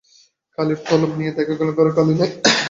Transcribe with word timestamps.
কালির 0.57 0.79
কলম 0.87 1.11
নিয়ে 1.17 1.31
দেখা 1.37 1.53
গেল 1.59 1.69
ঘরে 1.77 1.91
কালি 1.97 2.13
নেই। 2.19 2.31